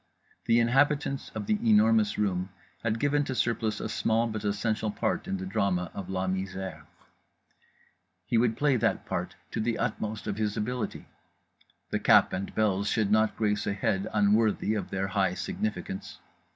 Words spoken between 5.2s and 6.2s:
in the drama of